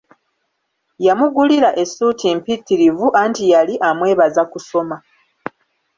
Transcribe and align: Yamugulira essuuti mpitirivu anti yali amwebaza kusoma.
Yamugulira 1.05 1.69
essuuti 1.83 2.25
mpitirivu 2.37 3.07
anti 3.21 3.43
yali 3.53 3.75
amwebaza 3.89 4.43
kusoma. 4.51 4.97